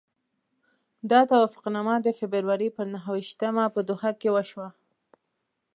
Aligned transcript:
دا 1.11 1.21
توافقنامه 1.31 1.95
د 2.01 2.07
فبروري 2.19 2.69
پر 2.77 2.85
نهه 2.93 3.09
ویشتمه 3.15 3.63
په 3.75 3.79
دوحه 3.89 4.11
کې 4.21 4.29
وشوه. 4.35 4.67